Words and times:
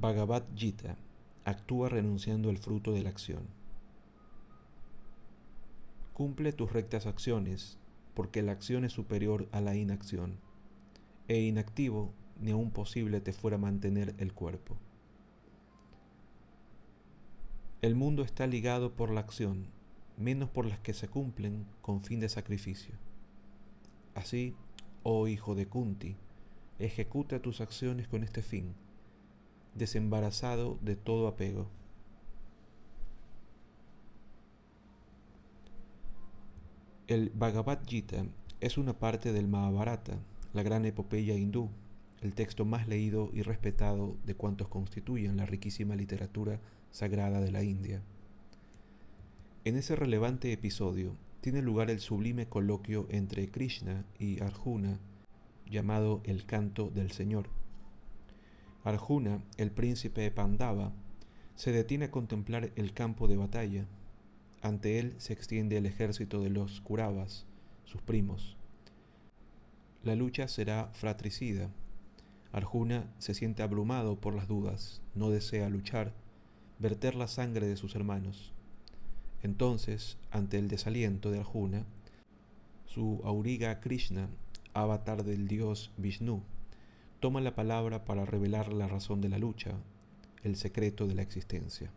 Bhagavad 0.00 0.44
Gita 0.54 0.96
actúa 1.44 1.88
renunciando 1.88 2.50
al 2.50 2.58
fruto 2.58 2.92
de 2.92 3.02
la 3.02 3.08
acción. 3.08 3.48
Cumple 6.12 6.52
tus 6.52 6.72
rectas 6.72 7.06
acciones, 7.06 7.78
porque 8.14 8.42
la 8.42 8.52
acción 8.52 8.84
es 8.84 8.92
superior 8.92 9.48
a 9.50 9.60
la 9.60 9.74
inacción, 9.74 10.38
e 11.26 11.40
inactivo 11.40 12.12
ni 12.40 12.52
aun 12.52 12.70
posible 12.70 13.20
te 13.20 13.32
fuera 13.32 13.58
mantener 13.58 14.14
el 14.18 14.32
cuerpo. 14.32 14.76
El 17.82 17.96
mundo 17.96 18.22
está 18.22 18.46
ligado 18.46 18.94
por 18.94 19.10
la 19.10 19.18
acción, 19.18 19.66
menos 20.16 20.48
por 20.48 20.64
las 20.64 20.78
que 20.78 20.94
se 20.94 21.08
cumplen 21.08 21.66
con 21.82 22.04
fin 22.04 22.20
de 22.20 22.28
sacrificio. 22.28 22.94
Así, 24.14 24.54
oh 25.02 25.26
hijo 25.26 25.56
de 25.56 25.66
Kunti, 25.66 26.14
ejecuta 26.78 27.42
tus 27.42 27.60
acciones 27.60 28.06
con 28.06 28.22
este 28.22 28.42
fin, 28.42 28.76
desembarazado 29.74 30.78
de 30.82 30.96
todo 30.96 31.28
apego. 31.28 31.68
El 37.06 37.30
Bhagavad 37.30 37.80
Gita 37.86 38.26
es 38.60 38.76
una 38.76 38.98
parte 38.98 39.32
del 39.32 39.48
Mahabharata, 39.48 40.18
la 40.52 40.62
gran 40.62 40.84
epopeya 40.84 41.34
hindú, 41.34 41.70
el 42.20 42.34
texto 42.34 42.64
más 42.64 42.88
leído 42.88 43.30
y 43.32 43.42
respetado 43.42 44.16
de 44.24 44.34
cuantos 44.34 44.68
constituyen 44.68 45.36
la 45.36 45.46
riquísima 45.46 45.96
literatura 45.96 46.60
sagrada 46.90 47.40
de 47.40 47.52
la 47.52 47.62
India. 47.62 48.02
En 49.64 49.76
ese 49.76 49.96
relevante 49.96 50.52
episodio 50.52 51.16
tiene 51.40 51.62
lugar 51.62 51.90
el 51.90 52.00
sublime 52.00 52.48
coloquio 52.48 53.06
entre 53.10 53.50
Krishna 53.50 54.04
y 54.18 54.42
Arjuna, 54.42 54.98
llamado 55.66 56.20
el 56.24 56.46
canto 56.46 56.90
del 56.90 57.12
Señor. 57.12 57.48
Arjuna, 58.88 59.42
el 59.58 59.70
príncipe 59.70 60.30
Pandava, 60.30 60.92
se 61.56 61.72
detiene 61.72 62.06
a 62.06 62.10
contemplar 62.10 62.72
el 62.74 62.94
campo 62.94 63.28
de 63.28 63.36
batalla. 63.36 63.84
Ante 64.62 64.98
él 64.98 65.14
se 65.18 65.34
extiende 65.34 65.76
el 65.76 65.84
ejército 65.84 66.40
de 66.40 66.48
los 66.48 66.80
Kuravas, 66.80 67.44
sus 67.84 68.00
primos. 68.00 68.56
La 70.02 70.14
lucha 70.14 70.48
será 70.48 70.88
fratricida. 70.94 71.68
Arjuna 72.50 73.12
se 73.18 73.34
siente 73.34 73.62
abrumado 73.62 74.18
por 74.18 74.34
las 74.34 74.48
dudas, 74.48 75.02
no 75.14 75.28
desea 75.28 75.68
luchar, 75.68 76.14
verter 76.78 77.14
la 77.14 77.28
sangre 77.28 77.66
de 77.66 77.76
sus 77.76 77.94
hermanos. 77.94 78.54
Entonces, 79.42 80.16
ante 80.30 80.58
el 80.58 80.68
desaliento 80.68 81.30
de 81.30 81.40
Arjuna, 81.40 81.84
su 82.86 83.20
auriga 83.22 83.80
Krishna, 83.80 84.30
avatar 84.72 85.24
del 85.24 85.46
dios 85.46 85.92
Vishnu, 85.98 86.42
toma 87.20 87.40
la 87.40 87.54
palabra 87.54 88.04
para 88.04 88.24
revelar 88.24 88.72
la 88.72 88.86
razón 88.86 89.20
de 89.20 89.28
la 89.28 89.38
lucha, 89.38 89.72
el 90.44 90.56
secreto 90.56 91.06
de 91.06 91.14
la 91.14 91.22
existencia. 91.22 91.90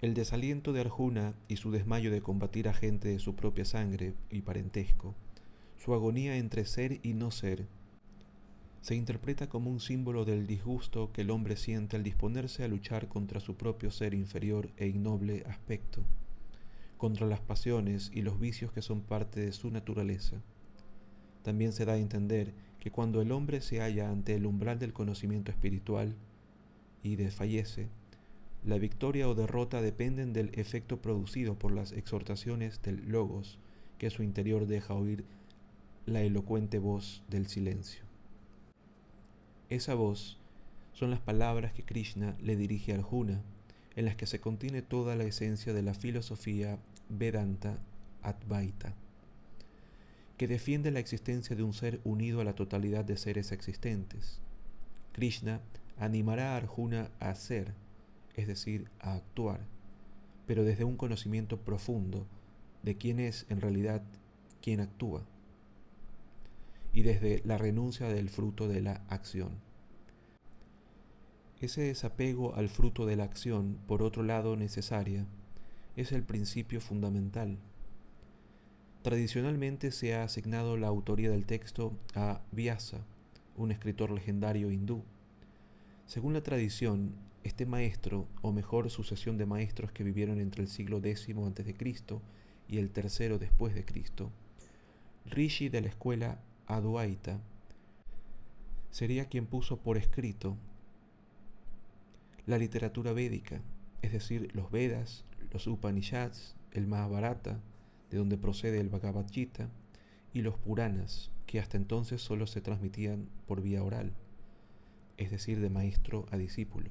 El 0.00 0.14
desaliento 0.14 0.72
de 0.72 0.80
Arjuna 0.80 1.34
y 1.48 1.56
su 1.56 1.70
desmayo 1.70 2.10
de 2.10 2.22
combatir 2.22 2.68
a 2.68 2.74
gente 2.74 3.08
de 3.08 3.18
su 3.18 3.34
propia 3.34 3.64
sangre 3.64 4.14
y 4.30 4.42
parentesco, 4.42 5.14
su 5.76 5.92
agonía 5.92 6.36
entre 6.36 6.64
ser 6.64 7.00
y 7.02 7.14
no 7.14 7.30
ser, 7.30 7.66
se 8.80 8.94
interpreta 8.94 9.48
como 9.48 9.70
un 9.70 9.80
símbolo 9.80 10.24
del 10.24 10.46
disgusto 10.46 11.12
que 11.12 11.22
el 11.22 11.30
hombre 11.30 11.56
siente 11.56 11.96
al 11.96 12.04
disponerse 12.04 12.64
a 12.64 12.68
luchar 12.68 13.08
contra 13.08 13.40
su 13.40 13.56
propio 13.56 13.90
ser 13.90 14.14
inferior 14.14 14.70
e 14.76 14.86
innoble 14.86 15.44
aspecto, 15.46 16.02
contra 16.96 17.26
las 17.26 17.40
pasiones 17.40 18.10
y 18.14 18.22
los 18.22 18.40
vicios 18.40 18.72
que 18.72 18.80
son 18.80 19.02
parte 19.02 19.40
de 19.40 19.52
su 19.52 19.70
naturaleza. 19.70 20.40
También 21.42 21.72
se 21.72 21.84
da 21.84 21.94
a 21.94 21.98
entender 21.98 22.54
que 22.80 22.90
cuando 22.90 23.20
el 23.20 23.32
hombre 23.32 23.60
se 23.60 23.80
halla 23.80 24.10
ante 24.10 24.34
el 24.34 24.46
umbral 24.46 24.78
del 24.78 24.92
conocimiento 24.92 25.50
espiritual 25.50 26.14
y 27.02 27.16
desfallece, 27.16 27.88
la 28.64 28.78
victoria 28.78 29.28
o 29.28 29.34
derrota 29.34 29.80
dependen 29.80 30.32
del 30.32 30.50
efecto 30.54 31.00
producido 31.00 31.58
por 31.58 31.72
las 31.72 31.92
exhortaciones 31.92 32.82
del 32.82 33.08
logos 33.08 33.58
que 33.98 34.10
su 34.10 34.22
interior 34.22 34.66
deja 34.66 34.94
oír 34.94 35.24
la 36.06 36.22
elocuente 36.22 36.78
voz 36.78 37.22
del 37.28 37.46
silencio. 37.48 38.02
Esa 39.68 39.94
voz 39.94 40.38
son 40.92 41.10
las 41.10 41.20
palabras 41.20 41.72
que 41.72 41.84
Krishna 41.84 42.36
le 42.40 42.56
dirige 42.56 42.92
a 42.92 42.96
Arjuna, 42.96 43.42
en 43.94 44.04
las 44.04 44.16
que 44.16 44.26
se 44.26 44.40
contiene 44.40 44.82
toda 44.82 45.16
la 45.16 45.24
esencia 45.24 45.72
de 45.72 45.82
la 45.82 45.94
filosofía 45.94 46.78
Vedanta 47.08 47.78
Advaita, 48.22 48.94
que 50.38 50.48
defiende 50.48 50.90
la 50.92 51.00
existencia 51.00 51.54
de 51.56 51.64
un 51.64 51.74
ser 51.74 52.00
unido 52.04 52.40
a 52.40 52.44
la 52.44 52.54
totalidad 52.54 53.04
de 53.04 53.16
seres 53.16 53.52
existentes. 53.52 54.40
Krishna 55.12 55.60
animará 55.98 56.52
a 56.52 56.56
Arjuna 56.56 57.10
a 57.18 57.34
ser, 57.34 57.74
es 58.36 58.46
decir, 58.46 58.88
a 59.00 59.14
actuar, 59.14 59.66
pero 60.46 60.64
desde 60.64 60.84
un 60.84 60.96
conocimiento 60.96 61.58
profundo 61.60 62.26
de 62.84 62.96
quién 62.96 63.18
es 63.18 63.46
en 63.48 63.60
realidad 63.60 64.02
quien 64.62 64.80
actúa 64.80 65.26
y 66.92 67.02
desde 67.02 67.42
la 67.44 67.58
renuncia 67.58 68.08
del 68.08 68.30
fruto 68.30 68.68
de 68.68 68.80
la 68.80 69.02
acción. 69.08 69.60
Ese 71.60 71.82
desapego 71.82 72.54
al 72.54 72.68
fruto 72.68 73.06
de 73.06 73.16
la 73.16 73.24
acción, 73.24 73.78
por 73.88 74.02
otro 74.02 74.22
lado 74.22 74.56
necesaria, 74.56 75.26
es 75.96 76.12
el 76.12 76.22
principio 76.22 76.80
fundamental. 76.80 77.58
Tradicionalmente 79.08 79.90
se 79.90 80.14
ha 80.14 80.22
asignado 80.22 80.76
la 80.76 80.88
autoría 80.88 81.30
del 81.30 81.46
texto 81.46 81.98
a 82.14 82.42
Vyasa, 82.52 83.06
un 83.56 83.72
escritor 83.72 84.10
legendario 84.10 84.70
hindú. 84.70 85.02
Según 86.04 86.34
la 86.34 86.42
tradición, 86.42 87.14
este 87.42 87.64
maestro, 87.64 88.28
o 88.42 88.52
mejor 88.52 88.90
sucesión 88.90 89.38
de 89.38 89.46
maestros 89.46 89.92
que 89.92 90.04
vivieron 90.04 90.40
entre 90.40 90.60
el 90.60 90.68
siglo 90.68 90.98
X 90.98 91.26
a.C. 91.30 92.20
y 92.68 92.76
el 92.76 92.92
III 92.94 93.38
después 93.38 93.74
de 93.74 93.86
Cristo, 93.86 94.30
Rishi 95.24 95.70
de 95.70 95.80
la 95.80 95.88
escuela 95.88 96.42
Adwaita, 96.66 97.40
sería 98.90 99.24
quien 99.24 99.46
puso 99.46 99.78
por 99.78 99.96
escrito 99.96 100.58
la 102.44 102.58
literatura 102.58 103.14
védica, 103.14 103.62
es 104.02 104.12
decir, 104.12 104.54
los 104.54 104.70
Vedas, 104.70 105.24
los 105.50 105.66
Upanishads, 105.66 106.56
el 106.72 106.86
Mahabharata, 106.86 107.58
de 108.10 108.18
donde 108.18 108.38
procede 108.38 108.80
el 108.80 108.88
Bhagavad 108.88 109.26
Gita, 109.30 109.68
y 110.32 110.42
los 110.42 110.56
Puranas, 110.58 111.30
que 111.46 111.58
hasta 111.58 111.76
entonces 111.76 112.20
solo 112.20 112.46
se 112.46 112.60
transmitían 112.60 113.28
por 113.46 113.62
vía 113.62 113.82
oral, 113.82 114.12
es 115.16 115.30
decir, 115.30 115.60
de 115.60 115.70
maestro 115.70 116.26
a 116.30 116.36
discípulo. 116.36 116.90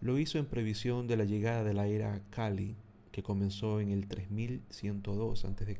Lo 0.00 0.18
hizo 0.18 0.38
en 0.38 0.46
previsión 0.46 1.06
de 1.06 1.16
la 1.16 1.24
llegada 1.24 1.64
de 1.64 1.74
la 1.74 1.86
era 1.86 2.20
Kali, 2.30 2.76
que 3.12 3.22
comenzó 3.22 3.80
en 3.80 3.90
el 3.90 4.06
3102 4.06 5.44
a.C., 5.46 5.76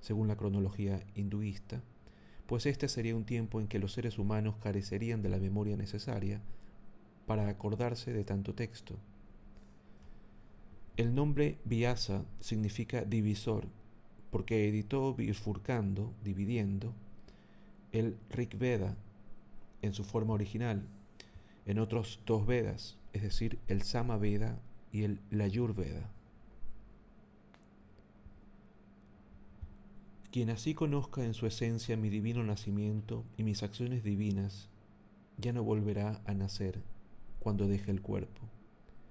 según 0.00 0.28
la 0.28 0.36
cronología 0.36 1.02
hinduista, 1.14 1.82
pues 2.46 2.66
este 2.66 2.88
sería 2.88 3.16
un 3.16 3.24
tiempo 3.24 3.60
en 3.60 3.68
que 3.68 3.78
los 3.78 3.92
seres 3.92 4.18
humanos 4.18 4.56
carecerían 4.62 5.22
de 5.22 5.28
la 5.28 5.38
memoria 5.38 5.76
necesaria 5.76 6.40
para 7.26 7.48
acordarse 7.48 8.12
de 8.12 8.24
tanto 8.24 8.54
texto. 8.54 8.98
El 10.98 11.14
nombre 11.14 11.60
Vyasa 11.64 12.24
significa 12.40 13.04
divisor, 13.04 13.68
porque 14.32 14.68
editó 14.68 15.14
bifurcando, 15.14 16.12
dividiendo, 16.24 16.92
el 17.92 18.16
Rig 18.30 18.58
Veda 18.58 18.96
en 19.80 19.94
su 19.94 20.02
forma 20.02 20.34
original, 20.34 20.82
en 21.66 21.78
otros 21.78 22.20
dos 22.26 22.48
Vedas, 22.48 22.98
es 23.12 23.22
decir, 23.22 23.60
el 23.68 23.82
Sama 23.82 24.16
Veda 24.16 24.58
y 24.90 25.04
el 25.04 25.20
Layur 25.30 25.72
Veda. 25.72 26.10
Quien 30.32 30.50
así 30.50 30.74
conozca 30.74 31.24
en 31.24 31.32
su 31.32 31.46
esencia 31.46 31.96
mi 31.96 32.08
divino 32.08 32.42
nacimiento 32.42 33.24
y 33.36 33.44
mis 33.44 33.62
acciones 33.62 34.02
divinas, 34.02 34.68
ya 35.36 35.52
no 35.52 35.62
volverá 35.62 36.20
a 36.26 36.34
nacer 36.34 36.82
cuando 37.38 37.68
deje 37.68 37.92
el 37.92 38.02
cuerpo, 38.02 38.40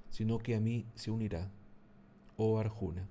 sino 0.10 0.38
que 0.38 0.54
a 0.54 0.60
mí 0.60 0.86
se 0.95 1.12
unirá, 1.12 1.50
oh 2.38 2.57
Arjuna. 2.57 3.07